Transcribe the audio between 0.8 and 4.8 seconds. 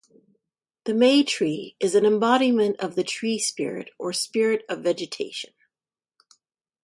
The May-tree is an embodiment of the tree-spirit or spirit of